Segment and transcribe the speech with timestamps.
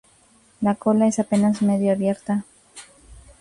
[0.61, 2.43] La cola es apenas medio abierta.